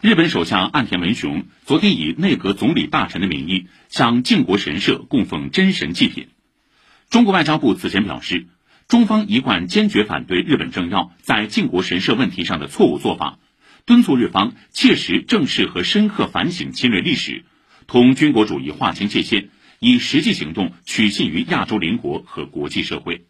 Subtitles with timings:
[0.00, 6.28] 日本首相岸田文雄昨天以内阁总理大臣的名义向靖国神社供奉真神祭品。
[7.10, 8.46] 中国外交部此前表示
[8.86, 13.40] 中方一贯坚决反对日本政要在靖国神社问题上的错误做法
[13.86, 17.44] 敦促日方切实正视和深刻反省侵略历史
[17.88, 19.48] 同军国主义划清界限
[19.80, 23.26] 以实际行动取信于亚洲邻国和国际社会。